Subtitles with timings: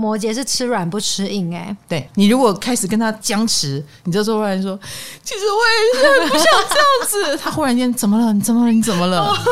[0.00, 4.80] 摩羯是吃软不吃硬，哎，对，你如果开始跟他僵持，你就说忽然说，
[5.22, 7.36] 其实我也是不想这样子。
[7.36, 8.32] 他忽然间怎么了？
[8.32, 8.72] 你怎么了？
[8.72, 9.30] 你怎么了？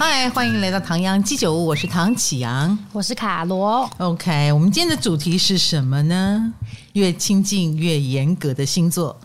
[0.00, 3.88] 嗨，欢迎来到唐阳鸡酒屋，我是唐启阳，我是卡罗。
[3.98, 6.52] OK，我们今天的主题是什么呢？
[6.94, 9.16] 越亲近越严格的星座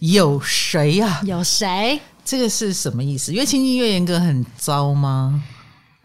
[0.00, 1.20] 有谁呀、啊？
[1.24, 2.00] 有谁？
[2.26, 3.32] 这个是什么意思？
[3.32, 5.42] 越亲近越严格很糟吗？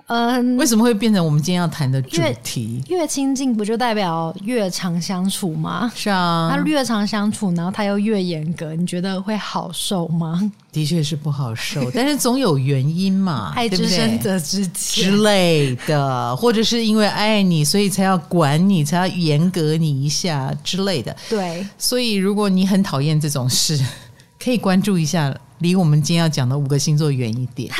[0.07, 2.83] 嗯，为什么会变成我们今天要谈的主题？
[2.89, 5.89] 越亲近不就代表越常相处吗？
[5.95, 10.51] 是啊，那越常相处，然后他又越严格，你觉得会好受吗？
[10.69, 21.15] 的确是不好受， 但是总有原因嘛， 爱之深责之切之类的，或者是因为爱你，所以才要管你，才要严格你一下之类的。
[21.29, 23.79] 对，所以如果你很讨厌这种事，
[24.43, 25.33] 可以关注一下。
[25.61, 27.71] 离我们今天要讲的五个星座远一点，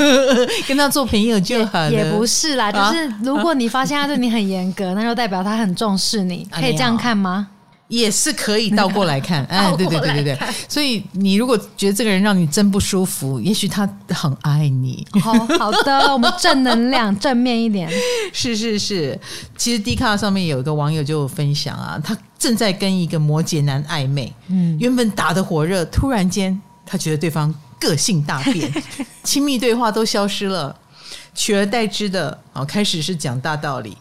[0.66, 1.92] 跟他做朋友就好了。
[1.92, 7.48] 也不是啦，就是如果你发现他对你很严格， 那就代表他很重视你，可以这样看吗？
[7.88, 10.38] 也是可以倒过来看，哎， 对对对对对。
[10.68, 15.06] 所以你如果觉得这个人让你真不舒服，也许他很爱你。
[15.22, 17.90] 好好的，我们正能量，正面一点。
[18.30, 19.18] 是是是，
[19.56, 26.60] 其实 D 卡上面有一个网友就分享啊，他正在跟一个摩羯男暧昧，嗯，原本打得火热，突然间。
[26.90, 28.72] 他觉得对方个性大变，
[29.22, 30.74] 亲密对话都消失了，
[31.34, 33.96] 取而代之的啊，开始是讲大道理。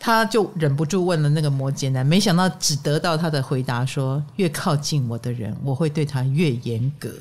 [0.00, 7.12] 他就忍不住问了那个摩羯男，没想到只得到他的回答说：“越靠近我的人，我会对他越严格。”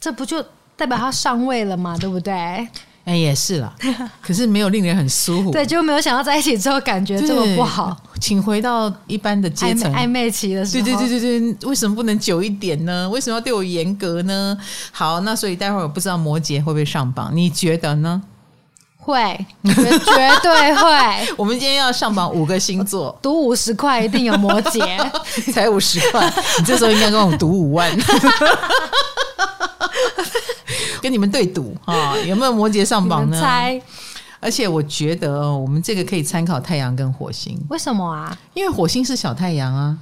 [0.00, 0.44] 这不就
[0.76, 1.96] 代表他上位了吗？
[1.96, 2.68] 对不对？
[3.04, 3.74] 哎，也是啦，
[4.22, 5.50] 可是没有令人很舒服。
[5.52, 7.94] 对，就没有想到在一起之后感觉这么不好。
[8.18, 10.84] 请回到一般的阶层，暧昧期的时候。
[10.84, 13.06] 对对对对对，为什么不能久一点呢？
[13.10, 14.56] 为什么要对我严格呢？
[14.90, 18.22] 好，那所以待会儿我不知道摩羯会不会上榜，你觉得呢？
[19.04, 21.34] 会，绝绝对会。
[21.36, 24.98] 我们今天要上榜五个星座，赌五十块一定有摩羯，
[25.52, 27.94] 才五十块，你这时候应该跟我赌五万。
[31.02, 33.38] 跟你们对赌啊，有没有摩羯上榜呢？
[33.38, 33.78] 猜。
[34.40, 37.58] 而且我觉得我们这个可以参考太阳跟火星。
[37.68, 38.34] 为什么啊？
[38.54, 39.96] 因为火星是小太阳啊。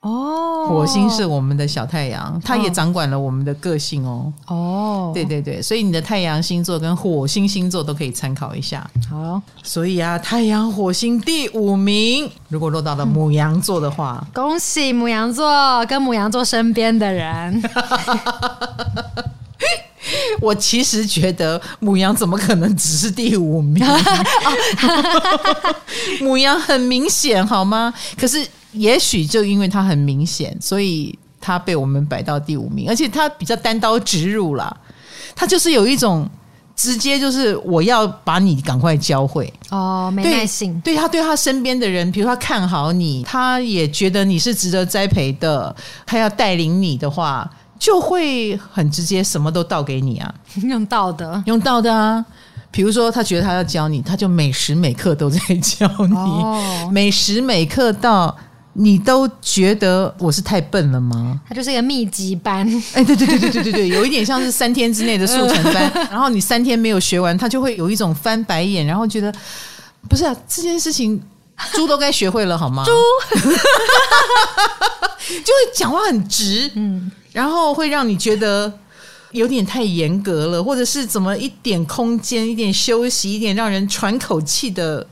[0.00, 0.66] 哦。
[0.68, 4.32] 火星是我们的小太阳，它也掌管了我们的个性哦。
[4.46, 5.10] 哦。
[5.14, 8.88] 对对对，所以你的太阳星座跟火星星座都可以参考一下。
[9.10, 9.40] 好。
[9.62, 17.62] 所以啊，太阳火星第五名，如果落到了母羊座的话，嗯、恭喜母羊座跟母羊座身边的人。
[20.40, 23.84] 我其实觉得母羊怎么可能只是第五名？
[26.22, 27.92] 母羊很明显好吗？
[28.16, 34.74] 可是也许就因为他很明显，所以他被我们摆到第五名，而且他比较单刀直入啦，
[35.34, 36.28] 他就是有一种
[36.76, 40.80] 直接就是我要把你赶快教会哦，没耐性。
[40.80, 45.74] 对，对他对他身边的人，比如他看好你，他也觉得你是值得栽培的，
[46.06, 47.50] 他要带领你的话。
[47.80, 50.34] 就会很直接，什么都倒给你啊，
[50.64, 52.24] 用倒的，用倒的啊。
[52.72, 58.36] 比如说，他觉得他要教你，他就每时每刻都在教你，哦、每时每刻到
[58.80, 61.40] 你都觉得我是太笨了吗？
[61.48, 69.34] 它就是一个密集班，哎，对对对对对对对，有一点像是三天之内的速成班， 然后你三天没有学完，他就会有一种翻白眼，然后觉得
[70.08, 71.20] 不是啊，这件事情
[71.72, 72.84] 猪都该学会了好吗？
[72.84, 72.92] 猪
[75.28, 77.10] 就会讲话很直，嗯。
[77.32, 78.72] 然后会让你觉得
[79.32, 85.06] 有点太严格了，或者是怎么一点空间、一点休息、一点让人喘口气的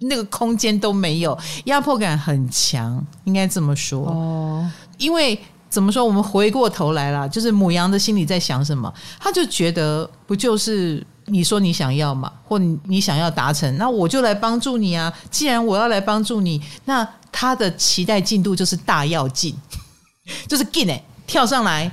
[0.00, 4.08] 那个空间都没有，压迫感很强，应该这么说。
[4.08, 5.38] 哦，因为
[5.68, 6.04] 怎么说？
[6.04, 8.92] 我们回过头来了，就是母羊的心里在想什么？
[9.18, 15.12] 他就觉得不就是你说你想要嘛，或你你想要达成，那我就来帮助你啊！
[15.30, 19.54] 既然我要来帮助你，那他的期待进度就是大要进，
[20.48, 21.02] 就是进哎。
[21.26, 21.88] 跳上来，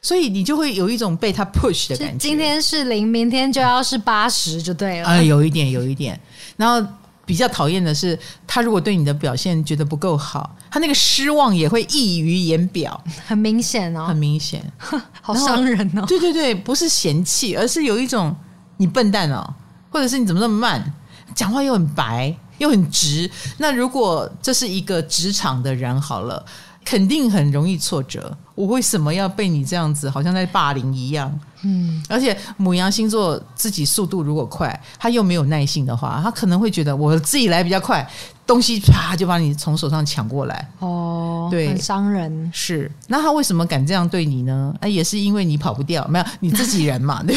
[0.00, 2.16] 所以你就会有一种被他 push 的感觉。
[2.16, 5.06] 今天是零，明天就要是八十，就对了。
[5.06, 6.18] 啊、呃，有一点，有一点。
[6.56, 6.90] 然后
[7.30, 14.60] 比较讨厌的是，他如果对你的表现觉得不够好，他那个失望也会溢于言表， 很明显哦，很明显，
[15.22, 16.04] 好伤人哦。
[16.08, 18.34] 对对对，不是嫌弃，而是有一种
[18.78, 19.54] 你笨蛋哦，
[19.90, 20.92] 或者是你怎么那么慢，
[21.32, 23.30] 讲话又很白又很直。
[23.58, 26.44] 那如果这是一个职场的人，好了。
[26.82, 28.34] 肯定很容易挫折。
[28.54, 31.38] 我为什么要被你这样子，好像在霸凌一样？
[31.62, 38.08] 嗯，而且母羊星座自己速度如果快，他又没有耐性的话，他可能会觉得我自己来比较快，
[38.46, 40.70] 东西啪就把你从手上抢过来。
[40.78, 42.50] 哦，对，很伤人。
[42.54, 44.74] 是，那他为什么敢这样对你呢？
[44.80, 47.36] 啊，也是因为你跑不掉，没有你自己人嘛， 对，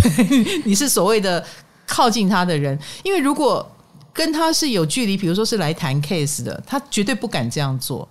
[0.63, 1.43] 你是所谓的
[1.85, 2.77] 靠近他的人。
[3.03, 3.69] 因为如果
[4.13, 8.07] 跟他是有距离，比如说是来谈 case 的，他绝对不敢这样做，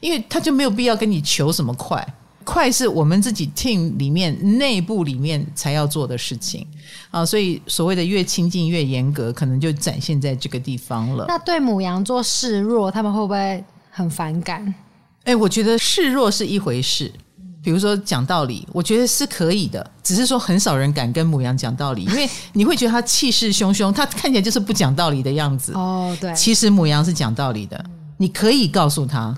[0.00, 2.06] 因为他就没有必要跟你求什么快。
[2.46, 6.64] 快是我们自己 team 里面内部里面才要做的事情
[7.10, 11.24] 啊，所以所谓的越亲近越严格，可能就展现在这个地方了。
[11.26, 14.72] 那对母羊座示弱，他们会不会很反感？
[15.24, 17.12] 哎，我觉得示弱是一回事，
[17.60, 25.72] 比如说讲道理，我觉得是可以的，只是说很少人敢跟母羊讲道理，因为 你会觉得他气势汹汹，他看起来就是不讲道理的样子。
[25.72, 27.84] 哦，对，其实母羊是讲道理的，
[28.18, 29.36] 你可以告诉他。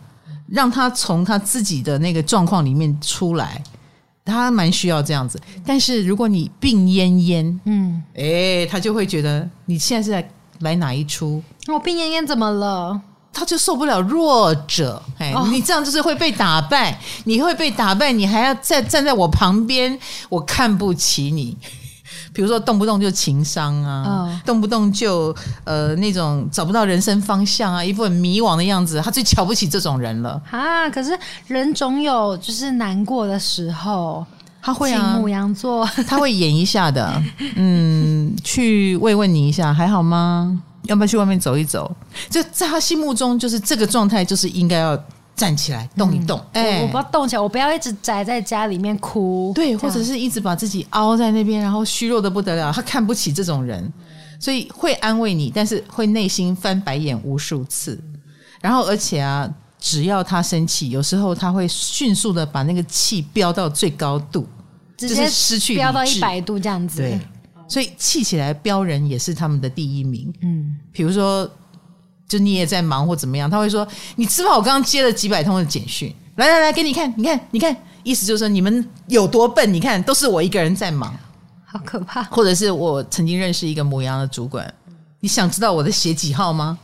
[0.50, 3.62] 让他从他自己的那个状况里面出来，
[4.24, 5.40] 他蛮需要这样子。
[5.64, 10.30] 但是如果你病恹恹，嗯，哎，他就会觉得你现在是在
[10.60, 11.42] 来哪一出？
[11.66, 13.00] 我病恹恹怎么了？
[13.30, 19.96] 他就受不了弱者，哎，你这样就是会被打败，你会被打败，你还要再站在我旁边，
[20.28, 21.56] 我看不起你。
[22.38, 30.88] 比如说动不动就情商啊，哦、动不动就呃那种找不到人生方向啊，一副很迷惘的样子，他最瞧不起这种人了啊！
[30.88, 31.18] 可是
[31.48, 34.24] 人总有就是难过的时候，
[34.62, 37.20] 他会啊，母羊座 他会演一下的，
[37.56, 40.62] 嗯，去慰问你一下，还好吗？
[40.84, 41.90] 要不要去外面走一走？
[42.30, 44.96] 就在他心目中，就是这个状态，就是应该要。
[45.38, 52.72] 站起来动一动，哎、嗯，我不要动起来，我不要一直宅在家里面哭，对，或者是一直把自己凹在那边，然后虚弱的不得了。
[52.72, 53.90] 他看不起这种人，
[54.40, 57.96] 所以会安慰你，但是会内心翻白眼无数次。
[58.60, 59.48] 然后，而且啊，
[59.78, 64.44] 只要他生气，有时候他会迅速的把那个气飙到最高度，
[64.96, 66.98] 直接失去飙到一百度这样子。
[66.98, 67.20] 对，
[67.68, 70.34] 所以气起来飙人也是他们的第一名。
[70.42, 71.48] 嗯，比如说。
[72.28, 79.72] 就你也在忙或怎么样，他会说：“你知道我刚刚接了几百通的简讯，来来来，给你看，你看，你看，意思就是说你们有多笨？
[79.72, 81.16] 你看，都是我一个人在忙，
[81.64, 84.70] 好可怕。”或者是我曾经认识一个母羊的主管，
[85.20, 86.78] 你想知道我的鞋几号吗？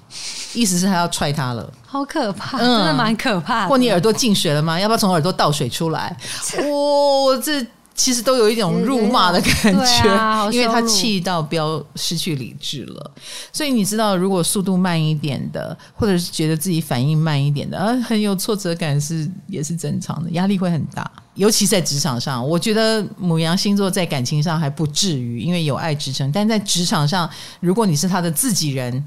[0.55, 3.69] 意思是他要踹他了，好可怕，真的蛮可怕的。
[3.69, 4.81] 或你耳朵进水了吗？
[4.81, 6.17] 要不要从耳朵倒水出来？
[6.65, 7.65] 我这。
[7.95, 13.11] 其实都有一种辱骂的感觉，因为他气到飙失去理智了。
[13.53, 21.09] 所以你知道，如果速度慢一点的，或者是觉得自己反应慢一点的，啊，很有挫折感是也是正常的，压力会很大。
[21.35, 26.31] 尤其在职场上，我觉得母羊星座在感情上还不至于，因为有爱支撑。
[26.33, 27.29] 但在职场上，
[27.61, 29.05] 如果你是他的自己人。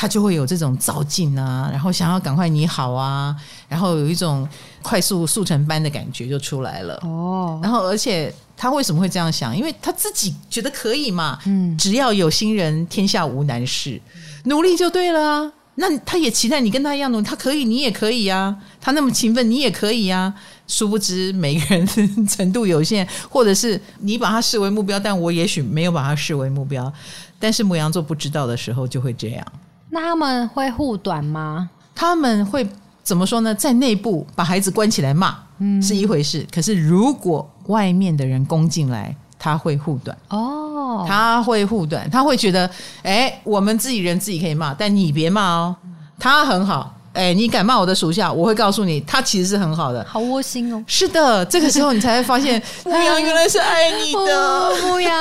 [0.00, 3.34] 他就会有这种躁劲啊，然后想要赶快你好啊，
[3.68, 4.48] 然后有一种
[4.80, 6.94] 快速速成班的感觉就出来了。
[7.02, 9.56] 哦，然后而且他为什么会这样想？
[9.56, 11.36] 因为他自己觉得可以嘛。
[11.46, 14.00] 嗯，只要有心人，天下无难事，
[14.44, 15.52] 努力就对了啊。
[15.74, 18.56] 那他也期待你跟他一样努力，他可以，你也可以啊。
[18.80, 20.32] 他那么勤奋，你也可以啊。
[20.68, 26.92] 殊不知每个人的程度有限，或者是你把他视为目标，但我也许没有把他视为目标。
[27.40, 29.44] 但是牡羊座不知道的时候就会这样。
[29.90, 31.70] 那他们会护短吗？
[31.94, 32.68] 他们会
[33.02, 33.54] 怎么说呢？
[33.54, 36.46] 在内部把孩子关起来骂，嗯，是一回事。
[36.52, 42.70] 可是如果外面的人攻进来，他会护短哦，他会护短，他会觉得，
[43.02, 45.76] 哎，我们自己人自己可以骂，但你别骂哦，
[46.18, 46.94] 他很好。
[47.18, 50.06] 哎，你敢骂我的属下，我会告诉你，他其实是很好的。
[50.08, 50.80] 好窝心哦。
[50.86, 55.12] 是的，这个时候你才会发现，牧 羊原来是爱你的牧羊。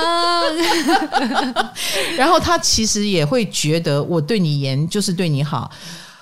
[2.16, 5.72] 然后他其实也会觉得，我对你严就是对你好。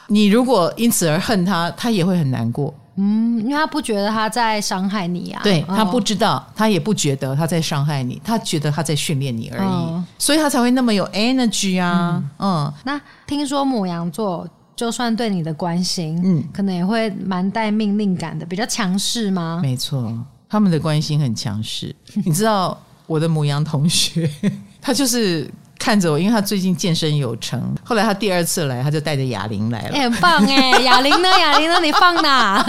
[0.08, 2.74] 你如果因此而恨他，他也会很难过。
[2.98, 5.42] 嗯，因为他不觉得他在伤害你啊。
[5.44, 12.24] 对，他不知道，他也不觉得他在伤害你，他觉得他在训练你而已，哦、所以他才会那么有 energy 啊。
[12.40, 14.48] 嗯，嗯，那听说牡羊座。
[14.76, 19.60] 就算对你的关心，嗯，可能也会蛮带命令感的，比较强势吗？
[19.62, 20.14] 没错，
[20.50, 21.96] 他们的关心很强势。
[22.26, 22.78] 你知道
[23.08, 24.30] 我的母羊同学，
[24.82, 30.72] 他就是看着我，因为他最近健身有成，后来他第二次来，他就带着哑铃来了，欸、很棒哎！
[30.84, 31.30] 哑铃呢？
[31.40, 31.80] 哑铃呢？
[31.82, 32.66] 你放哪？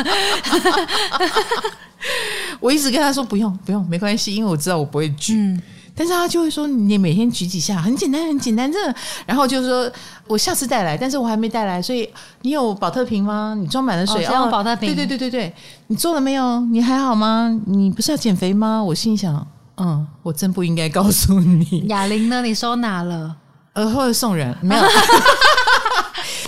[2.60, 5.34] 我一直跟他说不用不用，没关系，因为我知道我不会举。
[5.34, 5.60] 嗯
[5.98, 8.70] 但是他就会说，你每天举几下，很简单，很简单。
[8.70, 8.78] 这，
[9.24, 9.90] 然后就是说
[10.26, 12.06] 我下次带来，但是我还没带来，所以
[12.42, 13.56] 你有保特瓶吗？
[13.58, 14.94] 你装满了水，哦，保特瓶。
[14.94, 15.54] 对对对对对，
[15.86, 16.60] 你做了没有？
[16.66, 17.48] 你还好吗？
[17.66, 18.84] 你不是要减肥吗？
[18.84, 19.46] 我心想，
[19.78, 21.86] 嗯，我真不应该告诉你。
[21.88, 22.42] 哑铃呢？
[22.42, 23.34] 你收哪了？
[23.72, 24.54] 呃，或者送人？
[24.60, 24.82] 没有，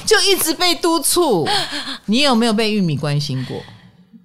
[0.04, 1.48] 就一直被督促。
[2.04, 3.56] 你有没有被玉米关心过？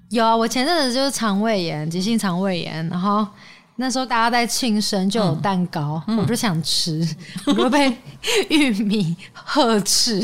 [0.10, 3.26] 有啊，我前阵子就是肠胃炎，急性肠胃炎，然后。
[3.76, 7.06] 那时候大家在庆生，就有蛋糕，嗯、我就想吃，
[7.48, 7.96] 我就被
[8.50, 10.24] 玉米呵斥。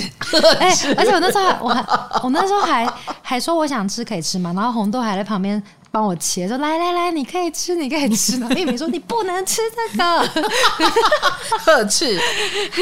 [0.59, 1.83] 哎、欸，而且我那时候还，我还，
[2.23, 2.87] 我那时候还
[3.23, 8.39] 还说我想吃可以吃嘛，然后红豆还在旁边帮我切，说来来来，你可以吃，你可以吃。
[8.39, 10.27] 然 后玉米说你不能吃这个，
[11.65, 12.19] 呵斥。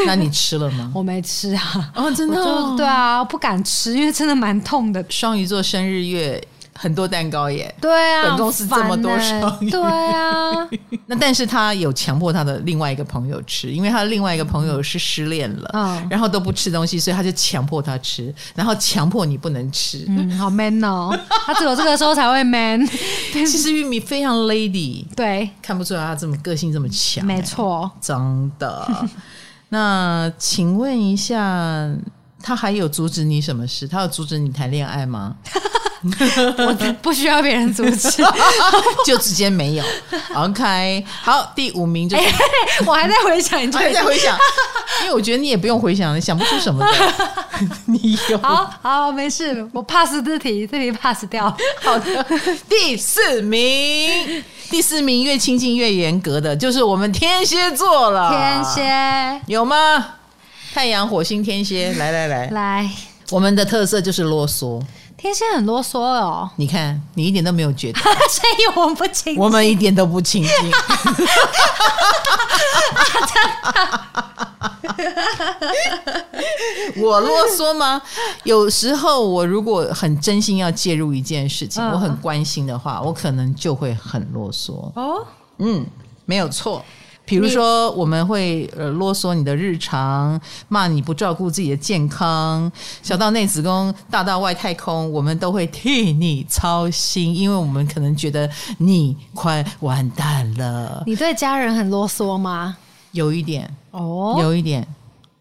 [0.06, 0.92] 那你吃了吗？
[0.94, 1.92] 我没吃啊。
[1.96, 2.76] 哦，真的、哦？
[2.76, 5.04] 对啊，我不敢吃，因为真的蛮痛的。
[5.10, 6.46] 双鱼座生日月。
[6.78, 10.70] 很多蛋糕耶，对啊，本公司这么多双鱼，对啊。
[11.08, 22.86] 那但是他有强迫他的另外一个朋友吃，因为他的另外一个朋友是失恋了，嗯，然后都不吃东西，所以他就强迫他吃，然后强迫你不能吃，嗯，好 man 哦，他只有这个时候才会 man。
[23.32, 28.88] 其实玉米非常 lady，对，看不出来他这么个性这么强，没错，真的。
[29.70, 31.90] 那请问一下，
[32.42, 33.88] 他还有阻止你什么事？
[33.88, 35.36] 他有阻止你谈恋爱吗？
[36.58, 38.24] 我不需要别人阻止，
[39.06, 39.84] 就直接没有。
[40.36, 42.34] OK，好，第五名就是、 欸、
[42.86, 44.38] 我还在回想，你还在回想，
[45.02, 47.68] 因为我觉得你也不用回想，你想不出什么的。
[47.86, 51.46] 你有好好没事，我 pass 这题，这题 pass 掉。
[51.82, 52.26] 好的，
[52.70, 58.30] 第四名，第四名越亲近越严格的就是我们天蝎座了。
[58.30, 60.14] 天蝎有吗？
[60.74, 62.90] 太阳、火星、天蝎，来来来来，
[63.32, 64.80] 我们的特色就是啰嗦。
[65.18, 70.52] 天蝎很啰嗦哦，你看你一点都没有觉得， 所以我们不亲近，我们一点都不亲近。
[77.02, 78.02] 我啰嗦吗？
[78.44, 84.74] 有时候我如果很真心要介入一件事情，我很关心的话，我可能就会很啰嗦。
[84.96, 85.26] 哦，
[85.58, 85.86] 嗯，
[86.26, 86.84] 没有错。
[87.28, 92.72] 比如说，我们会呃啰嗦你的日常，骂你不照顾自己的健康，
[93.04, 101.04] 小到内子宫，大到外太空，我们都会替你操心，因为我们可能觉得你快完蛋了。
[101.06, 102.78] 你对家人很啰嗦吗？
[103.12, 104.88] 有一点哦，有一点，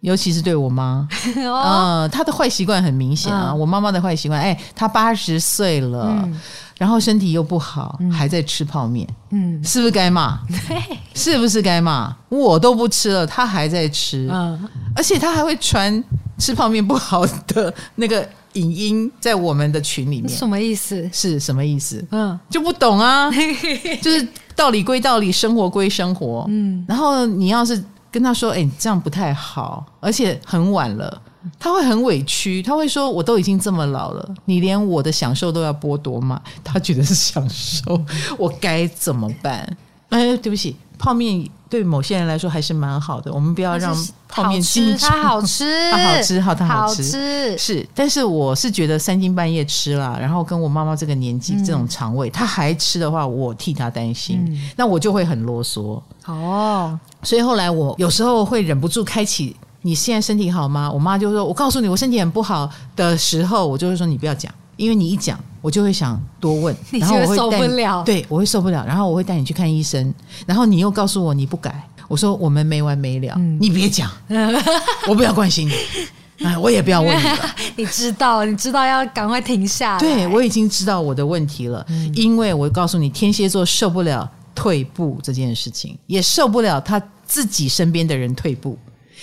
[0.00, 3.50] 尤其是对我妈，嗯、哦呃，她的坏习惯很明显啊。
[3.52, 6.08] 嗯、我妈妈的坏习惯，哎，她八十岁了。
[6.24, 6.40] 嗯
[6.78, 10.38] 然后身体又不好，嗯、还在吃泡面，嗯，是不是该骂？
[10.68, 12.14] 对，是不是该骂？
[12.28, 16.02] 我都不吃了，他还在吃，嗯，而且他还会传
[16.38, 21.08] 吃泡面不好的那个影音在我们的群里面，什么意思？
[21.12, 22.04] 是什么意思？
[22.10, 23.30] 嗯，就不懂啊，
[24.02, 31.22] 就是道理归道理，生活归生活，嗯，然后你要是跟他说，哎，你这样不太好，而且很晚了。
[31.58, 38.00] 他会很委屈，他会说：“我都已经这么老了，你连我的享受都要剥夺吗？” 他觉得是享受，
[38.38, 39.76] 我该怎么办？
[40.10, 43.94] 哎，对不起，泡面对某些人来说还是蛮好的，我们不要让
[44.28, 47.88] 泡面进 它好吃，它好吃，好它好吃，好吃是。
[47.92, 56.98] 但是我是觉得三更半夜吃了，然后跟我妈妈这个年纪、嗯、这种肠胃，他还吃的话，我替他担心，嗯、那我就会很啰嗦哦。
[57.22, 59.56] 所以后来我有时候会忍不住开启。
[59.82, 60.90] 你现在身体好吗？
[60.90, 62.68] 我妈就说：“我告诉你，我身体很不好。
[62.96, 70.12] 的时候，我就会说你不要讲，因为你一讲，我就会想多问， 然后我会受不了，对我会受不了，然后我会带你去看医生，
[70.46, 74.10] 然后你又告诉我你不改，我说我们没完没了，嗯、你别讲，
[75.08, 88.76] 我不要关心你，哎，我也不要问你了， 你知道，你知道要赶快停下，对我已经知道我的问题了，嗯、因为我告诉你，天蝎座受不了退步这件事情，也受不了他自己身边的人退步。”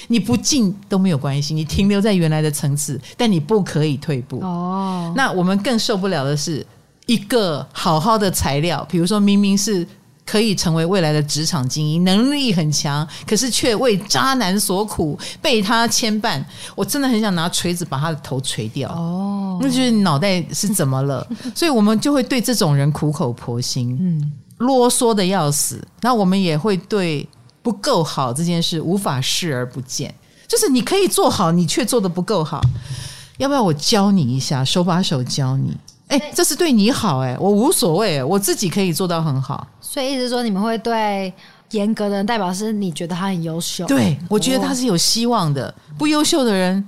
[0.07, 4.39] 你不进都没有关系，你停留在原来的层次，但你不可以退步。
[4.41, 6.65] 哦，那我们更受不了的是
[7.05, 9.85] 一个好好的材料，比如说明明是
[10.25, 16.43] 可以成为未来的职场精英，能力很强，可是却为渣男所苦，被他牵绊。
[16.75, 18.89] 我真的很想拿锤子把他的头锤掉。
[18.89, 21.27] 哦，那就是脑袋是怎么了？
[21.53, 25.85] 所以我们就会对这种人苦口婆心，嗯，啰嗦的要死。
[26.01, 27.27] 那我们也会对。
[27.63, 30.13] 不够好这件事无法视而不见，
[30.47, 32.61] 就是你可以做好，你却做的不够好。
[33.37, 35.75] 要不要我教你一下，手把手教你？
[36.09, 39.65] 哎，这是对你好哎，我无所谓，我自己可以做到很好。
[39.81, 41.33] 所以意思说，你们会对
[41.71, 43.85] 严格的人代表是你觉得他很优秀？
[43.87, 45.73] 对，我觉得他是有希望的。
[45.97, 46.87] 不优秀的人，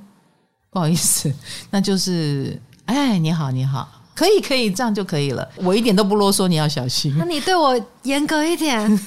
[0.69, 1.33] 不好意思，
[1.71, 3.87] 那就是哎，你好，你好。
[4.15, 5.45] 可以，可以，这样就可以了。
[5.57, 7.13] 我一点都不啰嗦，你要小心。
[7.17, 8.79] 那你对我严格一点。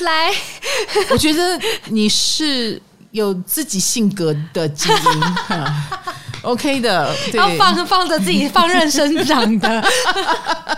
[0.00, 0.32] 来，
[1.10, 2.80] 我觉得你是
[3.12, 4.96] 有自己性格的基因
[6.42, 7.14] ，OK 的。
[7.30, 9.84] 对，要放放着自己放任生长的。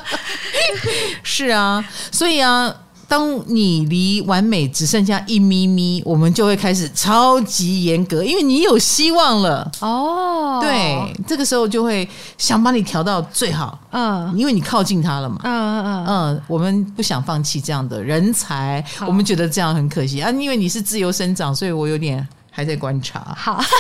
[1.25, 2.73] 是啊，所以啊，
[3.09, 9.71] 当你离完美只剩下一咪咪，我们就会开始超级严格，因为你有希望了。
[9.81, 10.59] 哦。
[10.61, 12.09] 对，这个时候就会
[12.39, 16.07] 想把你调到最好，嗯，因为你靠近他了嘛，嗯嗯嗯。
[16.07, 20.21] 嗯，我们不想放弃这样的人才，我们觉得这样很可惜。
[20.21, 23.35] 啊，因为你是自由生长，所以我有点还在观察。
[23.37, 23.63] 好。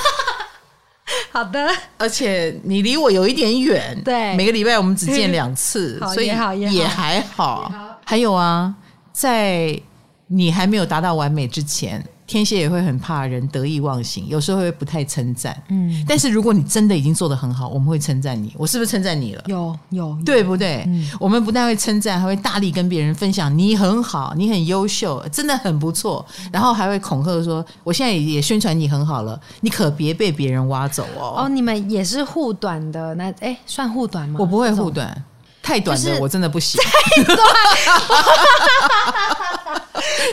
[1.30, 1.68] 好的，
[1.98, 7.70] 而且你离我有一点远，对，每个礼拜我们只见两次，所以也还好。
[8.04, 8.74] 还有啊，
[9.16, 9.80] 在
[10.26, 12.04] 你还没有达到完美之前。
[12.26, 15.56] 天蝎也会很怕人得意忘形，有时候会不太称赞。
[15.68, 18.52] 嗯，但是如果你真的已经做得很好，我们会称赞你。
[18.58, 19.44] 我是不是称赞你了？
[19.46, 20.82] 有有，对不对？
[20.88, 26.26] 嗯，我们不但会称赞，还会大力跟别人分享你很好，你很优秀，真的很不错。
[26.50, 31.44] 然后还会恐吓说，我现在也宣传你很好了，你可别被别人挖走哦。
[31.44, 34.38] 哦，你们也是护短的，那哎，算护短吗？
[34.40, 35.24] 我不会护短。
[35.66, 37.36] 太短的我真的不行，太短，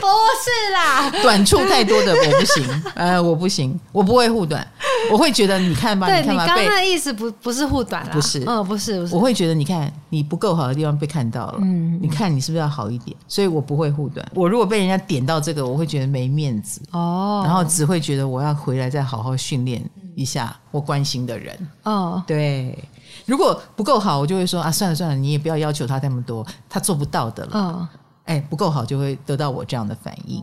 [0.00, 0.06] 不
[0.44, 4.64] 是啦， 短处太多的我不行，呃，我不行，我不会护短，
[5.12, 13.16] 我会觉得你看吧，对你看吧，你刚刚的意思不不是护短啦，不是，嗯，不是，不是，我会觉得你看你不够好的地方被看到了，嗯，你看你是不是要好一点？
[13.28, 19.82] 所以我不会护短，我如果被人家点到这个，我会觉得没面子哦，然后只会觉得我要回来再好好训练
[20.14, 22.76] 一下我关心的人，哦，对。
[23.26, 27.50] 如果不够好，我就会说啊，算了算了，你也不要要求他那么多，他做不到的了。
[27.54, 27.88] 嗯，
[28.24, 30.42] 哎，不够好就会得到我这样的反应。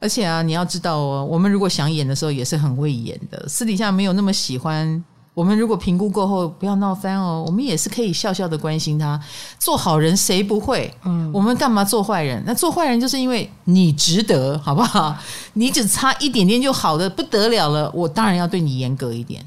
[0.00, 5.04] 而且啊，你要知道哦，我们如果想演的时候也是很会演的，私底下没有那么喜欢。
[5.34, 9.20] 我们如果评估过后不要闹翻哦，我们也是可以笑笑的关心他。
[9.56, 10.92] 做好人谁不会？
[11.04, 12.42] 嗯，我们干嘛做坏人？
[12.44, 15.16] 那做坏人就是因为你值得，好不好？
[15.54, 19.40] 你只差一点点就好的不得了了，我当然要对你严格一点。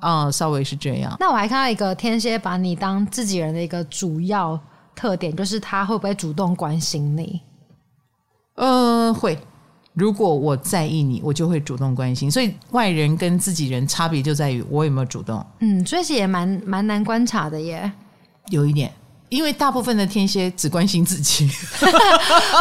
[0.00, 1.14] 啊、嗯，稍微是这样。
[1.20, 4.58] 那我还看到一个天蝎把你当自己人的一个主要
[4.94, 7.40] 特点，就是他会不会主动关心你？
[8.54, 9.38] 呃，会。
[9.98, 12.30] 如果我在意你，我就会主动关心。
[12.30, 15.44] 所以外人跟自己人差别就在于我有没有主动。
[15.58, 17.90] 嗯，所以也蛮蛮难观察的耶。
[18.50, 18.92] 有一点，
[19.28, 21.50] 因为大部分的天蝎只关心自己。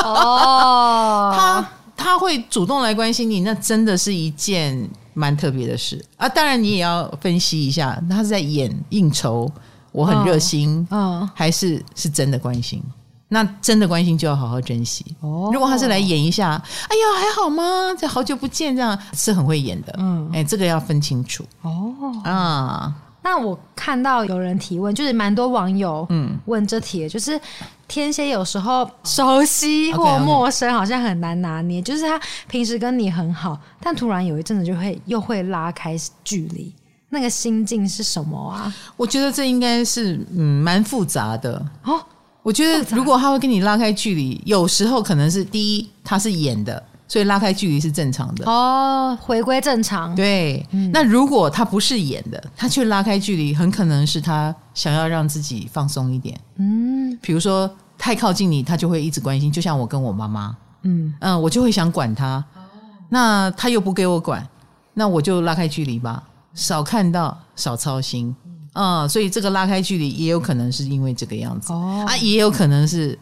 [0.03, 4.89] 哦， 他他会主动来关心你，那真的是一件。
[5.17, 9.51] 蛮特别的事啊，当然你也要分析一下，他是在演应酬，
[9.91, 12.83] 我很热心，嗯，嗯，还是是真的关心？
[13.29, 15.05] 那真的关心就要好好珍惜。
[15.21, 17.63] 哦，如果他是来演一下，哎呀还好吗？
[17.97, 21.43] 这好久不见，这样是很会演的，嗯，哎，这个要分清楚。
[21.61, 22.95] 哦，啊。
[23.23, 27.37] 那我看到有人提问，就是蛮多网友嗯问这题，嗯、就是
[27.85, 31.81] 天蝎有时候熟悉或陌生，好像很难拿捏。
[31.81, 31.87] Okay, okay.
[31.87, 36.73] 就是他平时跟你很好，但突然有一阵子就会又会拉开距离，
[37.09, 38.73] 那个心境是什么啊？
[38.95, 41.99] 我觉得这应该是嗯蛮复杂的哦。
[42.47, 46.81] 我觉得如果他会跟你拉开距离，有时候可能是第一他是演的。
[47.09, 50.13] 所以拉开距离是正常的哦，回归正常。
[50.13, 56.37] 对，嗯、那如果他不是演的，他却拉开距离，很可能是他想要让自己放松一点。
[56.57, 62.61] 嗯，比如说太靠近你，他就会一直关心，就像我跟我妈妈，嗯嗯，我就会想管他，哦、
[63.07, 64.45] 那他又不给我管，
[64.93, 66.21] 那我就拉开距离吧，
[66.53, 68.35] 少看到，少操心。
[68.77, 73.17] 嗯，所以这个拉开距离也有可能是因为这个样子哦，啊，也有可能是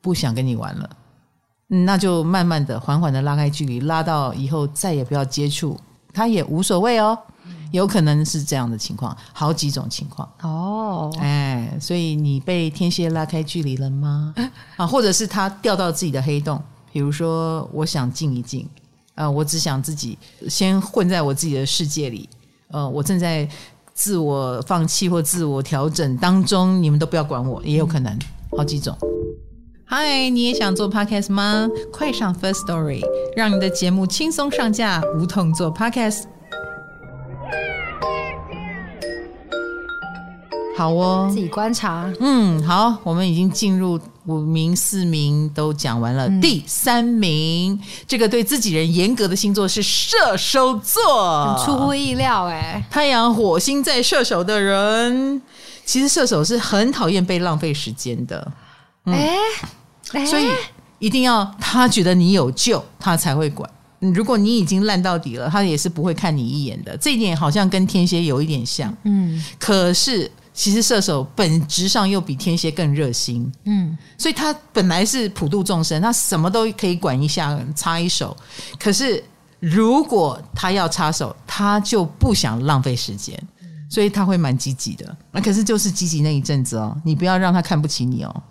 [0.00, 0.90] 不想跟你玩了。
[1.66, 5.78] 那就慢慢的、缓缓的拉开距离，拉到以后再也不要接触，
[6.12, 7.18] 他也无所谓哦。
[7.72, 11.12] 有可能是这样的情况，好几种情况哦。
[11.18, 14.32] 哎，所以你被天蝎拉开距离了吗？
[14.76, 16.62] 啊，或者是他掉到自己的黑洞，
[16.92, 18.68] 比如说，我想静一静，
[19.16, 20.16] 啊，我只想自己
[20.48, 22.28] 先混在我自己的世界里，
[22.68, 23.48] 呃，我正在
[23.94, 28.18] 自我放弃或自我调整当中，你们都不要管我，也有可能，
[28.50, 28.96] 好几种。
[29.84, 31.68] 嗨，你也想做 podcast 吗？
[31.92, 33.00] 快上 First Story，
[33.36, 36.24] 让你的节目轻松上架，无痛做 podcast。
[40.76, 42.12] 好哦，自己观察。
[42.18, 52.82] 嗯，好，我们已经进入五名、四名都讲完了，嗯、第三名，这个对自己人严格的星座是射手座，很出乎意料哎。
[52.90, 55.42] 太阳、火星在射手的人，
[55.84, 58.52] 其实射手是很讨厌被浪费时间的。
[59.04, 59.36] 哎、
[60.12, 60.48] 嗯，所以
[60.98, 63.68] 一定要他觉得你有救，他才会管。
[63.98, 66.96] 如果你已经烂到底了，他也是不会看你一眼的。
[66.96, 69.42] 这一点好像跟天蝎有一点像，嗯。
[69.58, 73.98] 可是其实射手本质上又比天蝎更热心，嗯。
[74.16, 78.34] 所以他本来是普度众生，他什么都可以管一下，插一手。
[78.78, 79.22] 可是
[79.58, 83.36] 如果他要插手，他就不想浪费时间，
[83.90, 85.16] 所以他会蛮积极的。
[85.32, 88.42] 那可是就是积极那一阵子哦，你不要让他看不起你哦。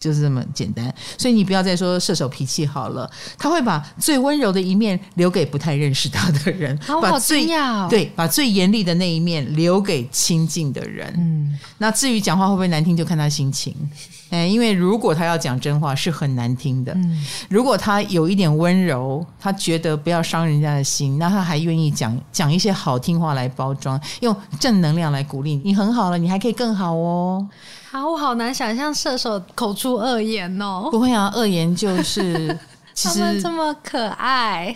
[0.00, 0.92] 就是这么简单。
[1.18, 3.08] 所以你不要再说射手脾气好了，
[3.38, 7.46] 他会把最温柔的一面留给不太认识他的人，啊、把最
[7.88, 11.12] 对把最严厉的那一面留给亲近的人。
[11.18, 13.74] 嗯，那至于讲话会不会难听，就看他心情。
[14.30, 16.92] 哎，因为如果他要讲真话，是很难听的。
[16.94, 27.44] 嗯，如果他有一点温柔，他觉得不要伤人家的心，那他还愿意讲讲一些好听话来包装，用正能量来鼓励你，很好了，你还可以更好哦。
[27.90, 30.88] 好，我好难想象射手口出恶言哦。
[30.92, 32.56] 不会啊，恶言就是
[32.94, 34.74] 其实他们这么可爱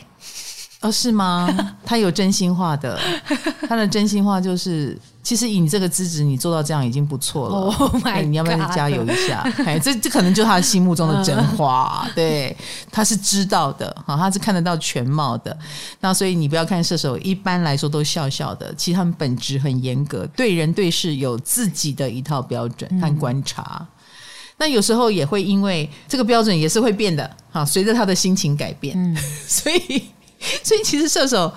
[0.85, 0.93] 哦？
[0.93, 1.49] 是吗？
[1.85, 2.99] 他有真心话的，
[3.69, 4.99] 他的真心话就是。
[5.25, 7.55] 其实以你这个资质，你做到这样已经不错了。
[7.55, 9.41] Oh my God 你要不要再加油一下？
[9.65, 12.07] 哎，这这可能就是他心目中的真话。
[12.15, 12.55] 对，
[12.93, 15.57] 他是知道的，他是看得到全貌的。
[16.01, 23.79] 那所以你不要看射手，一般来说都笑笑的，其实他们本质很严格，对人对事有自己的一套标准和观察。
[23.81, 23.87] 嗯、
[24.59, 28.95] 那有时候也会因为这个标准也是会变的，哈，随着他的心情改变。
[28.95, 29.17] 嗯、
[29.49, 30.05] 所以，
[30.63, 31.53] 所以其实射手。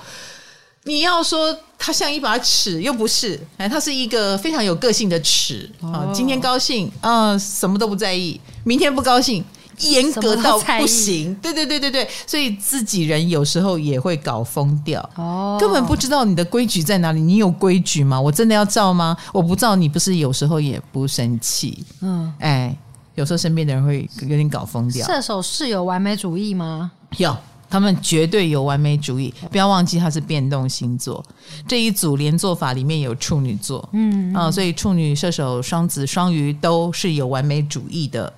[0.83, 6.09] 你要说他像一把尺，又不是，哎，他是一个非常有个性的尺啊。
[6.13, 9.43] 今天高兴，啊，什么都不在意；明天不高兴，
[9.79, 11.35] 严格到不行。
[11.41, 17.19] 对对对对对，所以自己人有时候也会搞疯掉，哦，根本不知道你的规矩在哪里。
[17.19, 18.21] 你有规矩吗？
[18.21, 19.17] 我真的要照吗？
[19.33, 21.83] 我不照，你不是有时候也不生气？
[21.99, 22.73] 嗯，哎，
[23.15, 25.05] 有时候身边的人会有点搞疯掉。
[25.05, 26.91] 射手是有完美主义吗？
[27.17, 27.35] 有。
[27.69, 31.23] 他们绝对有完美主义，不要忘记他是变动星座。
[31.67, 38.31] 这一组连坐法里面有处女座，嗯啊，所以处女、射手、双子、双鱼都是有完美主义的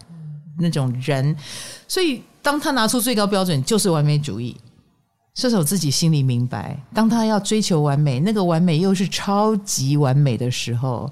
[0.57, 1.35] 那种人。
[1.87, 4.55] 所以当他拿出最高标准，就是完美主义。
[5.35, 11.09] 射手自己心里明白，当他要追求完美，那个完美又是超级完美的时候。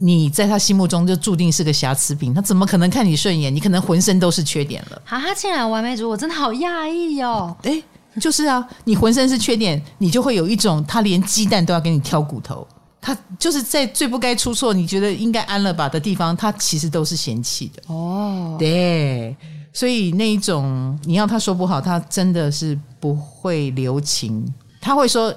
[0.00, 3.52] 你在他心目中就注定是个瑕疵品，他怎么可能看你顺眼？
[3.52, 5.02] 你可能浑身都是缺点了。
[5.06, 7.56] 啊，他竟然完美主义，我真的好讶异哦！
[7.64, 7.82] 哎，
[8.20, 12.64] 就是啊，你浑身是缺点，你就会有一种他连鸡蛋都要给你挑骨头，
[13.00, 17.82] 他就是在最不该出错，你觉得应该安了吧的地方，他其实都是嫌弃的。
[17.92, 19.36] 哦，对，
[19.72, 24.46] 所以那一种你要他说不好，他真的是不会留情，
[24.80, 25.34] 他会说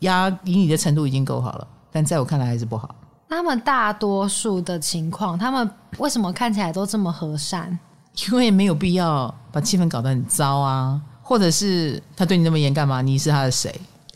[0.00, 2.94] 呀，以你的程度已经够好了，但在我看来还是不好。
[3.28, 7.78] 他们大多数的情况，他们为什么看起来都这么和善？
[8.26, 13.02] 因为没有必要把气氛搞得很糟啊，或者是他对你那么严干嘛？
[13.02, 13.72] 你是他的谁？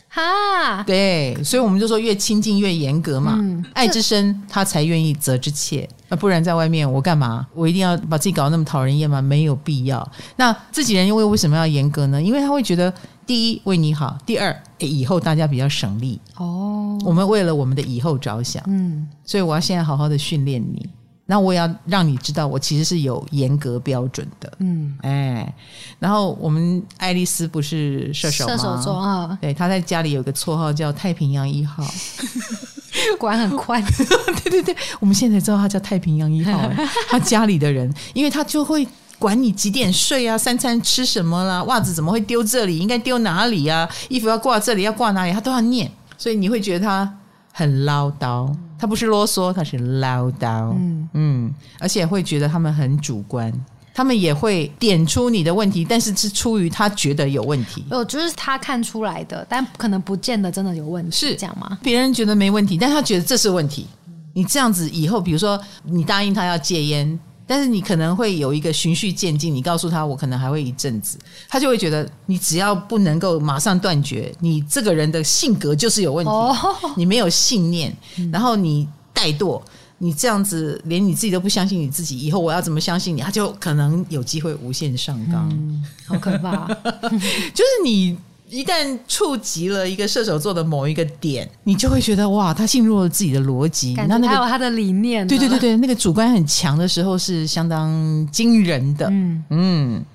[0.09, 3.37] 哈，对，所以我们就说越亲近越严格嘛。
[3.39, 5.89] 嗯，爱之深，他才愿意责之切。
[6.09, 7.47] 那不然在外面我干嘛？
[7.53, 9.21] 我一定要把自己搞得那么讨人厌吗？
[9.21, 10.07] 没有必要。
[10.35, 12.21] 那自己人又为为什么要严格呢？
[12.21, 12.91] 因为他会觉得。
[13.25, 16.19] 第一，为你好；第二，以后大家比较省力。
[16.35, 16.72] 哦，
[17.05, 20.89] 我们为了我们的以后着想，嗯，所以我要现在好好的训练你。
[21.25, 24.53] 那我也要让你知道，我其实是有严格标准的。
[24.59, 25.53] 嗯，哎，
[25.97, 28.51] 然后我们爱丽丝不是射手吗？
[28.51, 31.81] 射手座啊，对，她在家里有个绰号叫太平洋一号，
[33.17, 33.81] 管很宽。
[34.43, 36.69] 对对对，我们现在知道她叫太平洋一号。
[37.09, 38.85] 她家里的人，因为她就会。
[39.19, 42.77] 管你几点睡啊，三餐吃什么啦，袜子怎么会丢这里？
[42.77, 43.87] 应该丢哪里啊？
[44.09, 45.31] 衣服要挂这里，要挂哪里？
[45.31, 45.89] 他都要念，
[46.23, 47.17] 所以你会觉得他
[47.51, 48.49] 很唠叨。
[48.79, 50.73] 他不是啰嗦，他是唠叨。
[50.77, 53.51] 嗯嗯，而且会觉得他们很主观，
[53.93, 57.83] 他们也会点出你的问题，但是是出于他觉得有问题。
[57.91, 61.77] 哦，就是他看出来的，但可能不见得真的有问题，是这样吗？
[61.83, 63.85] 别人觉得没问题，但他觉得这是问题。
[64.33, 67.19] 你这样子以后，比如说你答应他要戒烟。
[67.45, 71.17] 但是你可能会有一个循序渐进，你告诉他我可能还会一阵子，
[71.49, 76.55] 他就会觉得你只要不能够马上断绝，你这个人的性格就是有问题，哦、
[76.95, 77.95] 你没有信念，
[78.31, 79.61] 然后你怠惰，
[79.97, 83.21] 你这样子连你自己都不相信你自己，以后我要怎么相信你？
[83.21, 86.67] 他就可能有机会无限上纲，嗯、好可怕，
[87.53, 88.17] 就是你。
[88.53, 95.27] 一旦触及了一个射手座的某一个点，你就会觉得哇，他进入了自己的逻辑，感觉他有他的理念。
[95.27, 99.07] 对对对对，那个主观很强的时候是相当惊人的。
[99.09, 100.05] 嗯嗯。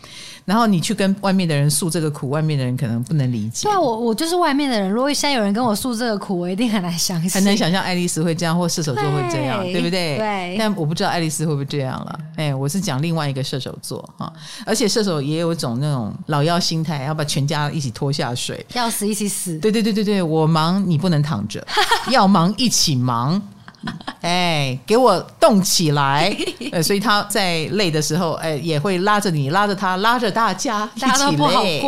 [0.49, 3.69] 然后你去跟外面的人诉这个苦，外面的人可能不能理解。
[3.69, 4.91] 对啊，我我就是外面的人。
[4.91, 10.17] 如果现在有人跟我诉这个苦，我一定很难相信，很难想象爱丽丝会这样，或射手座会这样，对，对不对？
[10.17, 10.57] 对。
[10.59, 12.19] 但我不知道爱丽丝会不会这样了。
[12.37, 14.33] 哎，我是讲另外一个射手座哈，
[14.65, 19.59] 而且射手也有一种那种老妖心态，要把全家一起拖下水，要死一起死。
[19.59, 21.63] 对对对对对，我忙你不能躺着，
[22.11, 23.39] 要忙一起忙。
[24.21, 26.37] 哎，给我动起来！
[26.73, 31.81] 呃，所以他在累的时候，哎，也会拉着你，拉着他，拉着大家一起累。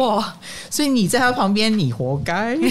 [0.70, 2.56] 所以你在他旁边，你活该。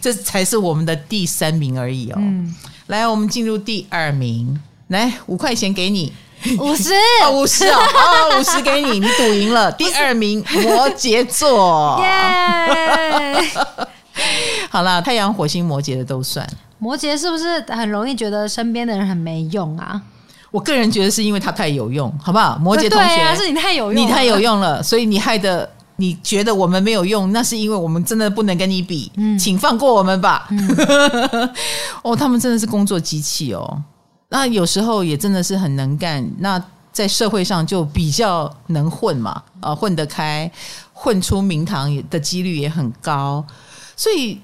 [0.00, 2.14] 这才是我们的第三名而已哦。
[2.18, 2.54] 嗯，
[2.86, 4.60] 来，我们进入第二名。
[4.88, 6.12] 来，五块钱给你。
[6.58, 9.70] 五十哦，五十啊，哦，五十给你，你赌赢了。
[9.72, 13.36] 第二名摩羯座，耶！
[14.70, 16.48] 好啦，太阳、火星、摩羯的都算。
[16.80, 20.00] 摩羯是不是很容易觉得身边的人很没用啊？
[20.50, 22.58] 我个人觉得是因为他太有用，好不好？
[22.58, 30.48] 摩羯同学，对啊，是你太有用，你太有用了，所以你害得你觉得我们没有用，那是因为我们真的不能跟你比，嗯，请放过我们吧。
[30.50, 30.68] 嗯、
[32.02, 33.82] 哦，他们真的是工作机器哦，
[34.30, 40.50] 那有时候也真的是很能干，那在社会上就比较能混嘛，啊，混得开，
[40.92, 43.44] 混出名堂的几率也很高，
[43.94, 44.40] 所以。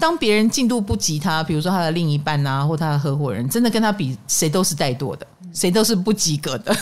[0.00, 6.74] 当别人进度不及他，比如说他的另一半啊，或他的合伙人，真的跟他比，谁都是怠惰的，谁都是不及格的。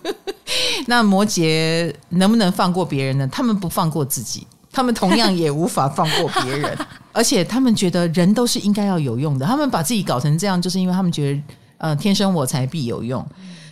[0.86, 3.26] 那摩羯能不能放过别人呢？
[3.32, 6.76] 他们不放过自己，他们同样也无法放过别人，
[7.12, 9.46] 而且他们觉得人都是应该要有用的。
[9.46, 11.42] 他们把自己搞成这样，就是因为他们觉得，
[11.78, 13.26] 呃，天生我材必有用。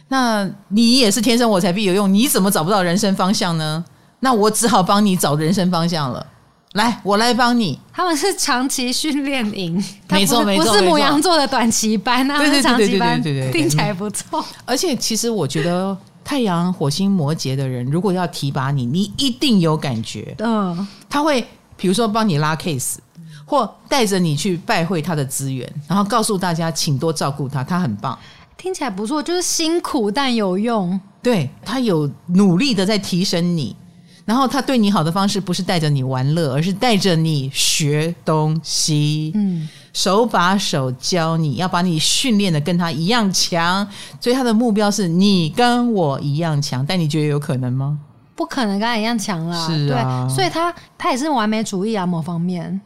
[0.09, 3.85] 那你也是天生我材必有用，你怎么找不到人生方向呢？
[4.21, 6.27] 那我只好帮你找人生方向了。
[6.75, 7.79] 来，我来帮你。
[7.93, 14.45] 他们是长期训练营， 没错没错，不是母羊座的短期班，他们是长期班，对对，听起来不错。
[14.65, 20.33] 而且，其实我觉得太阳、火星、摩羯的人，如果要提拔你，你一定有感觉。
[20.39, 21.45] 嗯，他会
[21.77, 22.99] 比如说帮你拉 case，
[23.45, 28.17] 或带着你去拜会他的资源，然后告诉大家，请多照顾他，他很棒。
[28.57, 31.01] 听起来不错，就是辛苦但有用。
[31.21, 33.75] 对，他有努力的在提升你。
[34.25, 43.87] 然后他对你好的方式不是带着你玩乐，而是带着你学东西，嗯，手把手教你，要把你训练的跟他一样强。
[44.21, 47.99] 所以他的目标是你跟我一样强，但你觉得有可能吗？
[48.37, 52.81] 不可能跟他一样强啦，是啊，对，所以他他也是完美主义啊，某方面，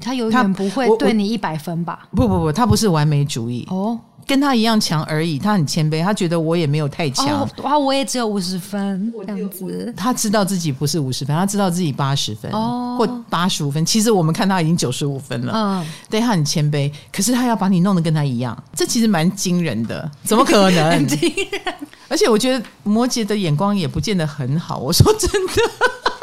[0.00, 2.08] 他永远不会对你一百分吧？
[2.14, 3.98] 不不不，他不是完美主义哦。
[4.30, 9.92] 跟他一样强而已，他很谦卑，他觉得我也没有太强，哇、哦，我也只有五十分这样子。
[9.96, 13.84] 他知道自己不是五十分，他知道自己八十分，哦，或八十五分。
[13.84, 20.92] 其实我们看他已经九十五分了，嗯，对，他很谦卑，可是他要把你弄得跟他一样，这其实蛮惊人的，怎么可能？
[20.92, 21.18] 很 惊
[21.50, 21.74] 人。
[22.08, 25.52] 而且我觉得摩羯的眼光也不见得很好，我说真的。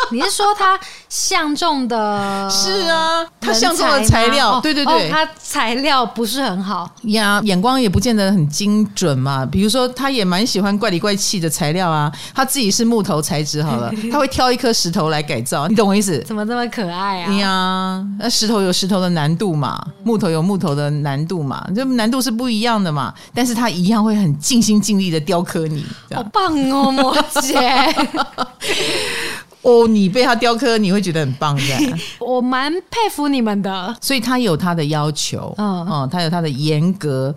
[0.12, 2.50] 你是说他相中的？
[2.50, 9.46] 是啊，他相中的材料，对对对，他材料不是很好呀，眼光也不见得很精准嘛。
[9.46, 16.17] 比如说，他也蛮喜欢怪里怪气的材料啊，他自己是木头材质好了， 他会挑一颗石头来改造，你懂我意思？
[16.24, 17.34] 怎么这么可爱啊？
[17.34, 23.13] 呀，那石头有石头的难度嘛，木头有木头的难度嘛，这难度是不一样的嘛。
[23.34, 28.08] 但是他一样会很尽心尽力的雕刻你，好棒哦，摩羯。
[29.67, 31.97] 哦，你被他雕刻，你会觉得很棒，的。
[32.25, 33.93] 我蛮佩服你们的。
[33.99, 37.36] 所以他有他的要求，嗯，嗯，他有他的严格，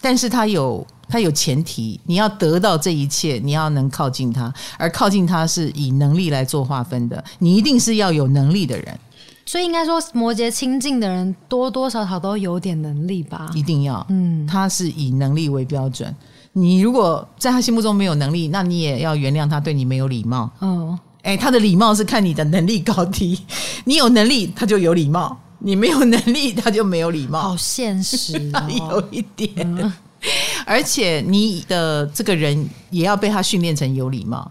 [0.00, 8.98] 但是他有他有前提，你要得到这一切，你要能靠近他，而靠近他是以能力来做划分的，你一定是要有能力的人。
[9.46, 13.48] 所以应该说，摩羯亲近的人多多少少都有点能力吧？
[13.54, 16.12] 一定要，嗯，他是以能力为标准。
[16.54, 20.98] 你如果在他心目中没有能力，那你也要原谅他对你没有礼貌，嗯。
[21.28, 23.38] 哎，他的礼貌是看你的能力高低。
[23.84, 27.38] 你有能力，他就有礼貌；你没有能力，他就没有礼貌。
[27.40, 29.50] 好现实哦， 有一点。
[29.58, 29.92] 嗯。
[30.64, 34.50] 而且你的这个人也要被他训练成有礼貌。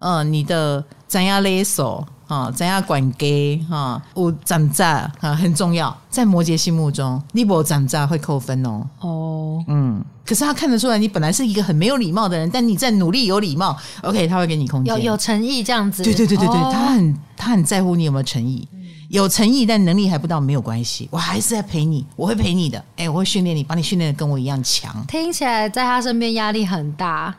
[0.00, 5.94] 嗯，你的怎样勒索啊，怎样管给哈，我长债啊很重要。
[6.08, 8.86] 在摩羯心目中，你不长债会扣分哦。
[9.00, 10.02] 哦，嗯。
[10.24, 13.76] 可是他看得出来，你本来是一个很没有礼貌的人，但你在努力有礼貌。
[14.02, 16.04] OK，他会给你空间，有有诚意这样子。
[16.04, 18.68] 对对对对对，哦、他很他很在乎你有没有诚意，
[19.08, 22.84] 有诚意但能力还不到没有关系，我还是在陪你，我会陪你的。
[22.96, 25.04] 哎，我会训练你，把你训练的跟我一样强。
[25.08, 27.34] 听起来在他身边压力很大，